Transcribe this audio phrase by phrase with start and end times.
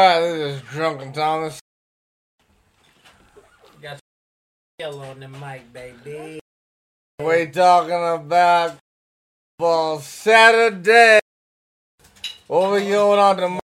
[0.00, 1.58] Alright, this is Drunken Thomas.
[3.82, 3.98] Got
[4.78, 6.38] yellow on the mic, baby.
[7.18, 8.76] We talking about
[9.58, 11.18] ball Saturday.
[12.46, 13.58] What we going on to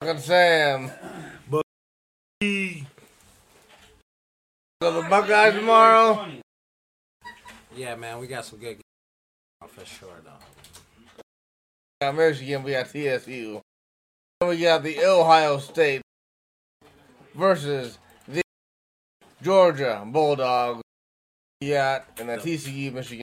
[0.00, 0.90] fucking Sam?
[2.40, 2.52] So
[4.80, 6.26] the Buckeyes tomorrow.
[7.76, 8.80] Yeah, man, we got some good
[9.60, 11.20] games for sure, though.
[12.00, 13.60] Got Michigan, we got TCU.
[14.40, 16.00] Then we got the Ohio State
[17.34, 18.40] versus the
[19.42, 20.80] Georgia Bulldogs.
[21.60, 23.22] We got and the TCU Michigan.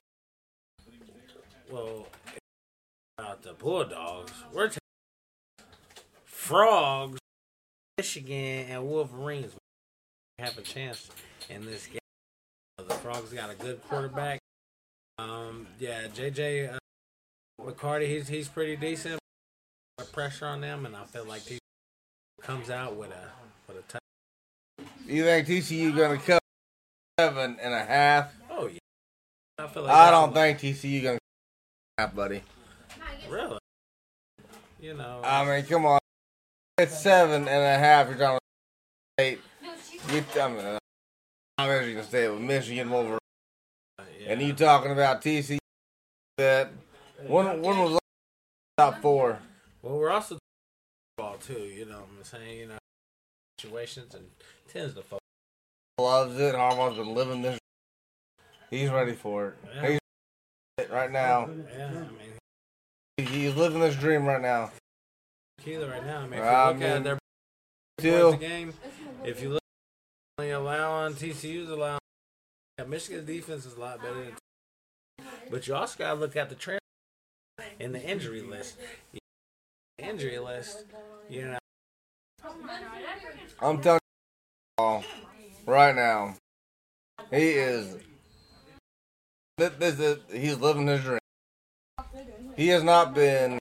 [1.71, 2.05] Well,
[3.17, 4.77] about the Bulldogs, we're taking
[6.23, 7.17] Frogs,
[7.97, 9.53] Michigan, and Wolverines
[10.37, 11.09] have a chance
[11.49, 11.97] in this game.
[12.77, 14.37] The Frogs got a good quarterback.
[15.17, 16.77] Um, yeah, JJ uh,
[17.65, 19.19] McCarthy, he's he's pretty decent.
[20.05, 21.57] Pressure on them, and I feel like he
[22.41, 23.29] comes out with a
[23.67, 24.01] with a touch.
[25.07, 26.39] You think TCU gonna cover
[27.19, 28.31] seven and a half?
[28.51, 28.77] Oh yeah,
[29.57, 31.17] I feel like I don't think TCU gonna
[31.97, 32.43] half, buddy.
[33.27, 33.57] really.
[34.79, 35.99] You know, I mean, come on.
[36.77, 38.07] It's seven and a half.
[38.07, 38.39] You're talking
[39.17, 39.39] eight.
[40.11, 40.79] You, I mean, uh,
[41.57, 43.17] I'm Michigan State with Michigan Wolverine,
[44.19, 44.31] yeah.
[44.31, 45.57] and you talking about TCU
[46.37, 46.69] that
[47.25, 47.99] when when was
[48.77, 49.39] top four?
[49.81, 50.37] Well, we're also
[51.17, 51.53] ball too.
[51.53, 52.59] You know what I'm saying?
[52.59, 52.77] You know,
[53.59, 54.25] situations and
[54.71, 55.21] tends to focus.
[55.99, 56.55] Loves it.
[56.55, 57.59] Harbaugh's been living this.
[58.69, 59.55] He's ready for it.
[59.75, 59.89] Yeah.
[59.89, 59.99] He's
[60.77, 61.49] it right now.
[61.75, 64.71] Yeah, I mean, He's living this dream right now.
[65.63, 66.19] Keeler right now.
[66.19, 67.19] I mean, if you I look at their
[68.29, 68.73] points game,
[69.23, 69.61] if you look,
[70.37, 71.99] only allowing TCU's allowing.
[72.77, 74.35] Yeah, Michigan's defense is a lot better than.
[75.49, 76.79] But you also got to look at the trend
[77.79, 78.77] in the injury list.
[79.99, 80.85] Injury list,
[81.27, 81.57] you know.
[83.59, 83.99] I'm telling
[84.79, 85.01] you
[85.65, 86.35] right now,
[87.31, 87.97] he is.
[89.57, 91.19] This, this is he's living his dream.
[92.55, 93.57] He has not been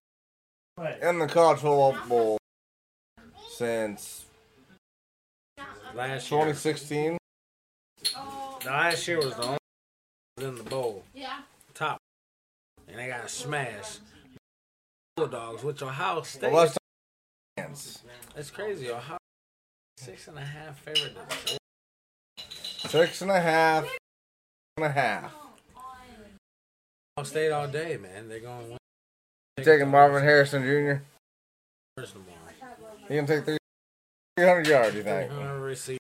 [1.01, 2.39] in the college football bowl
[3.49, 4.27] since
[5.95, 7.19] Last year, 2016.
[8.67, 9.59] last year was the only
[10.43, 11.03] in the bowl.
[11.15, 11.39] Yeah.
[11.73, 11.99] top,
[12.87, 14.01] and they got smashed.
[15.21, 16.53] Bulldogs, which Ohio State.
[16.53, 16.71] Well,
[18.37, 18.91] it's crazy.
[18.91, 19.17] Ohio
[19.97, 21.17] six and a half favorite.
[21.47, 21.59] to.
[22.89, 23.89] Six and a half
[24.77, 25.33] and a half.
[27.17, 28.29] Ohio State all day, man.
[28.29, 28.79] They're going to win.
[29.57, 31.03] You taking Marvin Harrison Jr.
[31.97, 32.69] First of all,
[33.09, 33.57] He can take three-
[34.37, 34.95] 300 yards.
[34.97, 35.31] You think?
[35.31, 35.99] 300 receive.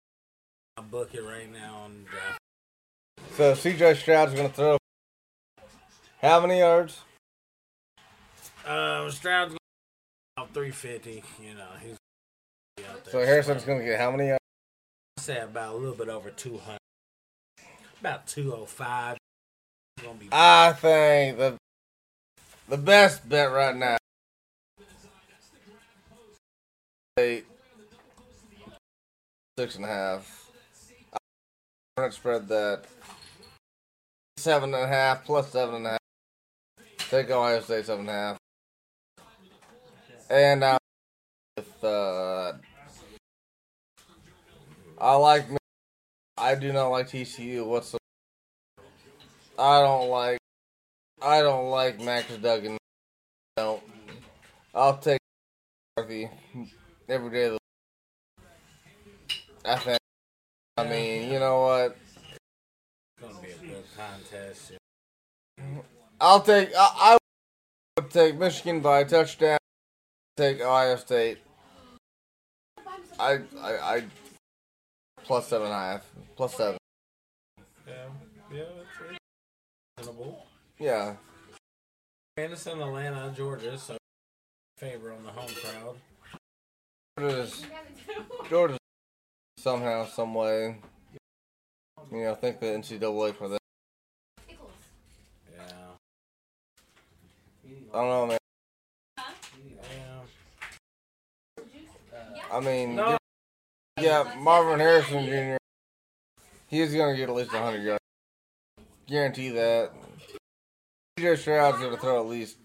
[0.91, 2.39] Book it right now on draft.
[3.37, 3.95] So C.J.
[3.95, 4.77] Stroud's gonna throw
[6.21, 7.01] how many yards?
[8.67, 9.59] Uh, Stroud's going
[10.37, 11.23] about 350.
[11.41, 11.97] You know, he's
[12.89, 13.13] out there.
[13.13, 14.41] So Harrison's gonna get how many yards?
[15.19, 16.79] I say about a little bit over 200.
[18.01, 19.19] About 205.
[20.03, 20.29] Gonna be.
[20.33, 21.57] I think the
[22.69, 23.97] the best bet right now.
[27.19, 27.47] Eight,
[29.57, 30.51] six and a half.
[31.13, 31.19] I'm
[32.03, 32.85] gonna spread that
[34.37, 35.99] seven and a half plus seven and a half.
[37.11, 38.39] Take Ohio State seven and a half.
[40.29, 40.79] And uh,
[41.57, 42.53] if uh,
[44.99, 45.47] I like,
[46.37, 47.99] I do not like TCU whatsoever.
[49.59, 50.39] I don't like.
[51.23, 52.77] I don't like Max Duggan.
[53.57, 53.83] Don't.
[54.75, 55.21] I'll take
[55.97, 56.29] McCarthy
[57.09, 57.59] every day of the.
[59.29, 59.37] Week.
[59.65, 59.99] I think.
[60.77, 61.97] I mean, you know what?
[63.23, 64.73] It's to be a good contest.
[66.21, 66.71] I'll take.
[66.77, 67.19] I, I
[67.97, 69.59] would take Michigan by a touchdown.
[70.37, 71.39] Take Ohio State.
[73.19, 74.05] I I I
[75.25, 76.05] plus seven and a half.
[76.37, 76.77] Plus seven.
[77.89, 77.95] Yeah,
[78.53, 79.19] yeah, it's
[79.99, 80.47] reasonable.
[80.79, 81.17] Yeah.
[82.37, 83.97] And it's in Atlanta, Georgia, so
[84.77, 85.97] favor on the home crowd.
[87.19, 87.65] Georgia's,
[88.51, 88.77] Georgia
[89.57, 90.77] somehow, some way,
[92.13, 93.59] you know, thank the NCAA for that.
[95.57, 95.65] Yeah.
[97.65, 98.39] I don't know, man.
[99.17, 100.17] Yeah.
[102.51, 103.17] I mean, No.
[104.01, 105.57] yeah, Marvin Harrison Jr.
[106.69, 108.03] He's gonna get at least 100 yards.
[109.07, 109.93] Guarantee that.
[111.19, 112.59] CJ Stroud's gonna throw at least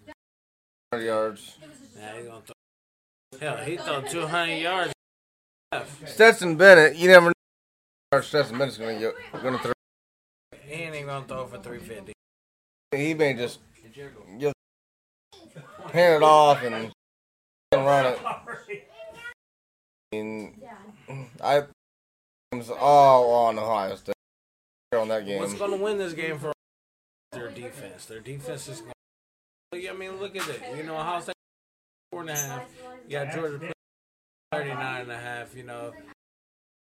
[0.92, 1.58] 100 yards.
[1.98, 3.40] Yeah, he's gonna throw.
[3.40, 4.94] Hell, he threw 200 yards.
[6.06, 7.28] Stetson Bennett, you never
[8.12, 8.22] know.
[8.22, 9.72] Stetson Bennett's gonna get, gonna throw.
[10.64, 12.14] He ain't even gonna throw for 350.
[12.94, 13.60] He may just
[14.38, 14.52] give,
[15.94, 16.92] hand it off and
[17.74, 18.20] run it.
[20.12, 20.62] Mean,
[21.44, 21.64] I
[22.54, 24.14] it's all on Ohio State
[24.94, 25.40] on that game.
[25.40, 26.52] What's going to win this game for
[27.32, 28.06] their defense?
[28.06, 28.94] Their defense is going.
[29.74, 30.62] to I mean, look at it.
[30.76, 31.36] You know, Ohio State
[32.12, 32.68] four and a half.
[33.08, 33.74] You got Georgia put
[34.52, 35.56] 39 and a half.
[35.56, 35.94] You know,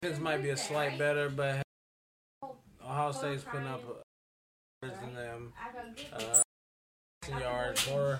[0.02, 1.62] defense might be a slight better, but
[2.84, 3.84] Ohio State's putting up
[4.82, 5.54] yards than them.
[6.12, 6.42] Uh,
[7.40, 8.20] yards or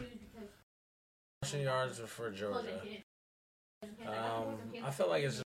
[1.58, 2.82] yards are for Georgia.
[3.84, 5.42] Um, I feel like it's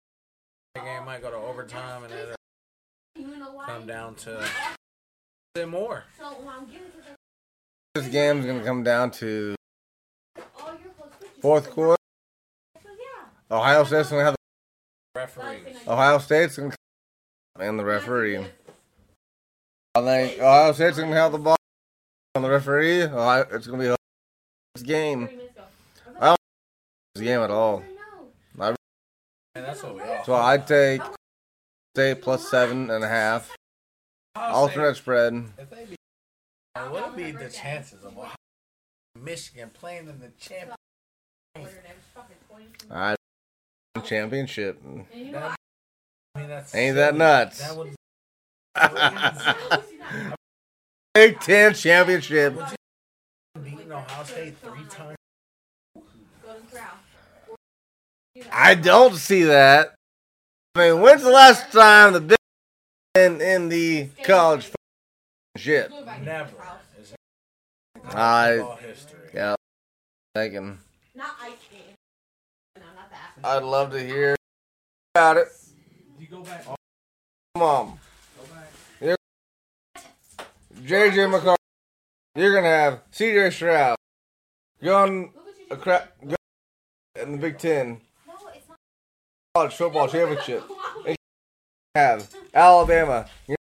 [0.74, 4.48] a game might go to overtime and it'll come down to a
[5.54, 6.04] bit more.
[7.94, 9.54] This game's gonna come down to
[11.40, 11.96] fourth quarter.
[13.50, 15.76] Ohio State's gonna have the Referees.
[15.86, 16.74] Ohio State's gonna
[17.60, 18.44] and the referee.
[19.94, 21.56] I think Ohio State's gonna have the ball
[22.34, 23.02] on the referee.
[23.02, 23.96] Ohio, it's gonna be a
[24.74, 25.28] this game.
[26.18, 26.38] I don't
[27.14, 27.84] this game at all.
[29.54, 30.24] That's what we are.
[30.24, 31.00] So I take
[31.94, 33.56] State plus seven and a half.
[34.34, 35.44] Alternate spread.
[35.56, 35.96] If they be,
[36.74, 38.34] what would be the chances of Ohio,
[39.20, 40.32] Michigan playing in the?
[42.90, 43.14] I
[44.02, 44.82] championship.
[44.82, 45.56] That,
[46.34, 47.60] I mean, that's Ain't that nuts?
[47.60, 47.94] That would
[51.14, 52.58] Big Ten championship.
[53.62, 55.16] beating Ohio State three times.
[58.50, 59.94] I don't see that.
[60.74, 62.38] I mean, when's the last time the Big
[63.14, 64.70] Ten in the college
[65.54, 65.92] championship?
[66.24, 66.50] Never.
[67.00, 67.16] Is it
[68.12, 69.28] I football history.
[69.32, 69.54] yeah,
[70.34, 70.78] thinking.
[71.14, 71.94] Not ice skating.
[72.76, 73.48] No, not that.
[73.48, 74.34] I'd love to hear
[75.14, 75.48] about it.
[76.18, 76.64] You go back.
[76.68, 76.74] Oh,
[77.54, 77.98] come
[78.36, 78.54] Go
[79.10, 79.16] back.
[80.82, 81.60] JJ McCarthy.
[82.34, 83.96] You're gonna have CJ Stroud
[84.82, 86.16] going Look what you a crap
[87.22, 88.13] in the Big Ten No, it's not.
[89.56, 90.64] College football championship.
[91.94, 93.56] Have Alabama, you're-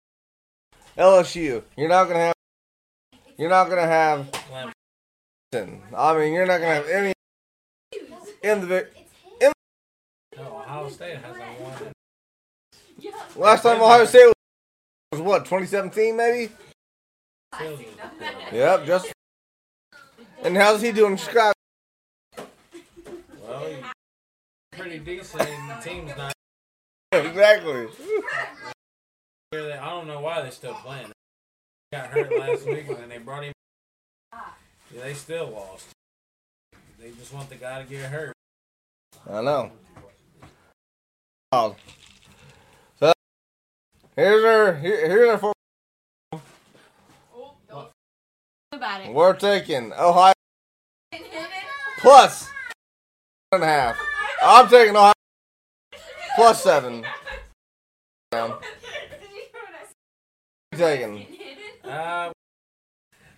[0.97, 1.63] LSU.
[1.75, 2.35] You're not gonna have.
[3.38, 4.29] You're not gonna have.
[5.53, 7.13] I mean, you're not gonna have any
[8.41, 8.88] in the Big.
[8.95, 9.53] It's him.
[10.38, 11.91] No, Ohio State hasn't won.
[13.35, 14.33] Last time Ohio State was,
[15.11, 16.53] was what 2017 maybe.
[18.53, 19.11] Yep, just.
[20.43, 21.51] And how's he doing in Chicago?
[23.41, 23.75] Well,
[24.81, 25.47] pretty decent.
[25.47, 26.33] and The team's not.
[27.11, 27.87] exactly.
[29.53, 31.07] I don't know why they're still playing.
[31.91, 33.53] He got hurt last week, and then they brought him.
[34.33, 35.87] Yeah, they still lost.
[36.99, 38.33] They just want the guy to get hurt.
[39.29, 39.71] I know.
[41.51, 41.75] Oh.
[42.99, 43.11] So
[44.15, 45.53] here's our here, here's our four.
[48.71, 49.13] About it.
[49.13, 50.33] We're taking Ohio
[51.99, 52.49] plus
[53.49, 54.10] one and a half.
[54.41, 55.13] I'm taking Ohio
[56.35, 57.05] plus seven.
[58.31, 58.59] Down.
[60.75, 61.27] Taking.
[61.83, 62.31] Uh,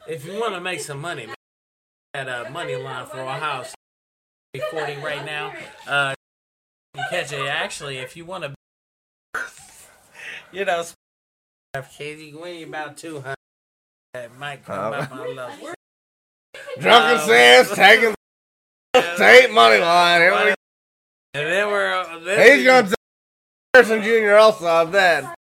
[0.08, 1.36] if you want to make some money, man,
[2.14, 5.54] at a money line for Ohio State, 40 right now.
[5.88, 6.14] Uh,
[6.96, 7.48] you catch it.
[7.48, 9.42] Actually, if you want to,
[10.52, 10.84] you know,
[11.74, 13.36] have kids, you about 200.
[14.14, 15.52] That might come Uh, up my love.
[16.80, 18.14] Drunken Um, Sam's taking
[19.16, 20.22] state money line.
[20.22, 20.54] Here we
[21.36, 22.96] And then we're then He's to
[23.74, 24.36] Harrison Jr.
[24.36, 25.36] also on that.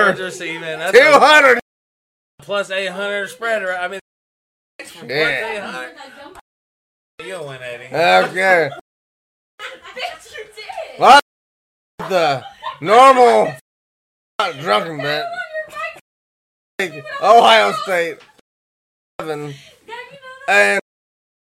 [0.00, 1.58] just even Two hundred.
[2.42, 3.62] plus 800 spread.
[3.64, 3.80] Right?
[3.80, 4.00] I mean,
[5.08, 5.90] Yeah.
[7.24, 7.86] You'll win, Eddie.
[7.86, 8.70] Okay.
[9.60, 11.00] Bitch, you did.
[11.00, 11.20] Well,
[11.98, 12.44] the
[12.80, 13.52] normal
[14.60, 15.24] drunken bet.
[17.20, 18.18] Ohio State
[19.20, 19.52] seven Yeah,
[19.88, 19.96] you know
[20.46, 20.80] that.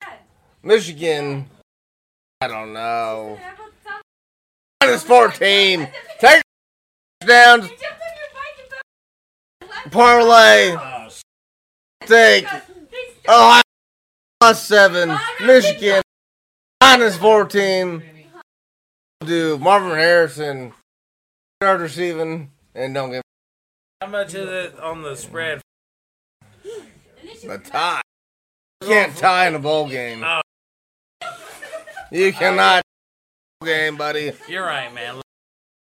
[0.09, 0.19] and
[0.63, 1.47] Michigan.
[2.41, 3.39] I don't know.
[4.91, 5.39] Yeah, but stop.
[5.39, 5.89] Minus fourteen.
[6.19, 6.43] Take
[7.27, 7.65] downs.
[7.65, 8.59] You jumped on your bike
[9.61, 9.91] and fell.
[9.91, 10.77] Parlay.
[10.77, 11.09] Oh,
[12.07, 12.47] Take
[13.29, 13.63] Ohio
[14.41, 15.17] plus seven.
[15.41, 16.03] Michigan
[16.83, 18.03] minus fourteen.
[19.25, 20.73] Do Marvin Harrison
[21.63, 23.23] Start receiving and don't get
[24.01, 25.61] how much is it on the spread?
[27.43, 28.01] the tie.
[28.81, 30.25] You can't tie in a bowl game.
[30.25, 30.41] Oh.
[32.11, 32.83] You cannot
[33.63, 34.33] game, buddy.
[34.49, 35.21] You're right, man.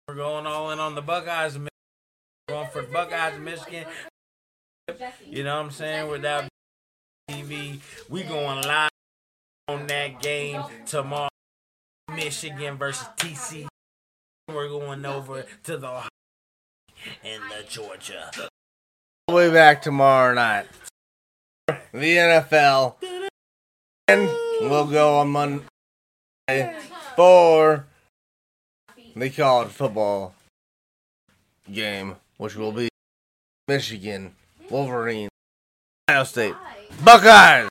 [0.08, 1.54] We're going all in on the Buckeyes.
[1.54, 1.70] Michigan.
[2.48, 3.86] We're going for Buckeyes Michigan.
[5.26, 6.10] You know what I'm saying?
[6.10, 6.46] Without
[7.30, 8.90] TV, we going live
[9.68, 11.28] on that game tomorrow.
[12.16, 13.68] Michigan versus TC.
[14.48, 16.08] We're going over to the Ohio
[17.26, 18.32] and the Georgia.
[19.28, 20.68] We'll be back tomorrow night.
[21.68, 22.96] The NFL.
[24.08, 24.30] And
[24.62, 25.66] we'll go on Monday
[27.18, 27.88] for
[29.16, 30.36] the college football
[31.74, 32.90] game, which will be
[33.68, 34.36] Michigan,
[34.70, 35.28] Wolverine,
[36.08, 36.54] Ohio State,
[37.04, 37.70] Buckeyes.